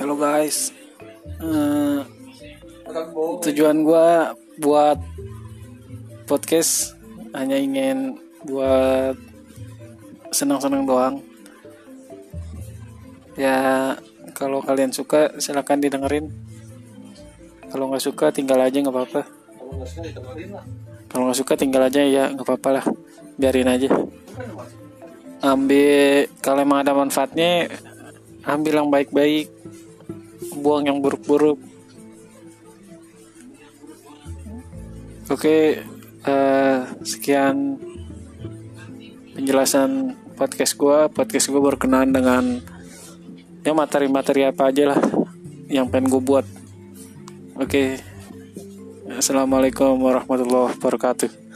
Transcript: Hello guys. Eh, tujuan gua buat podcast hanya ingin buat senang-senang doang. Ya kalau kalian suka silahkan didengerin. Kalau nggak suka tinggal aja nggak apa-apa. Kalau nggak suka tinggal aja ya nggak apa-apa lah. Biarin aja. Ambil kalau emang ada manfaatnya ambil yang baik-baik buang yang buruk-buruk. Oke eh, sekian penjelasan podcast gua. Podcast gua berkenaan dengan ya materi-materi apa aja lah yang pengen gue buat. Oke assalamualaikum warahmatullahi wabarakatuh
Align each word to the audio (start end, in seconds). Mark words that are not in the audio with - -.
Hello 0.00 0.16
guys. 0.16 0.72
Eh, 1.44 2.00
tujuan 3.44 3.84
gua 3.84 4.32
buat 4.56 4.96
podcast 6.24 6.96
hanya 7.36 7.60
ingin 7.60 8.16
buat 8.48 9.12
senang-senang 10.32 10.88
doang. 10.88 11.20
Ya 13.36 13.92
kalau 14.32 14.64
kalian 14.64 14.88
suka 14.88 15.36
silahkan 15.36 15.76
didengerin. 15.76 16.32
Kalau 17.68 17.92
nggak 17.92 18.00
suka 18.00 18.32
tinggal 18.32 18.56
aja 18.56 18.80
nggak 18.80 18.96
apa-apa. 18.96 19.28
Kalau 21.12 21.28
nggak 21.28 21.40
suka 21.44 21.60
tinggal 21.60 21.84
aja 21.84 22.00
ya 22.08 22.32
nggak 22.32 22.48
apa-apa 22.48 22.80
lah. 22.80 22.84
Biarin 23.36 23.68
aja. 23.68 23.92
Ambil 25.44 26.24
kalau 26.40 26.64
emang 26.64 26.88
ada 26.88 26.96
manfaatnya 26.96 27.68
ambil 28.48 28.80
yang 28.80 28.88
baik-baik 28.88 29.59
buang 30.56 30.86
yang 30.90 30.98
buruk-buruk. 30.98 31.58
Oke 35.30 35.82
eh, 36.26 36.78
sekian 37.06 37.78
penjelasan 39.38 40.18
podcast 40.34 40.74
gua. 40.74 41.06
Podcast 41.06 41.50
gua 41.50 41.62
berkenaan 41.74 42.10
dengan 42.10 42.44
ya 43.60 43.76
materi-materi 43.76 44.48
apa 44.48 44.72
aja 44.72 44.96
lah 44.96 45.00
yang 45.70 45.86
pengen 45.86 46.10
gue 46.10 46.22
buat. 46.22 46.46
Oke 47.60 48.00
assalamualaikum 49.10 50.00
warahmatullahi 50.00 50.74
wabarakatuh 50.78 51.49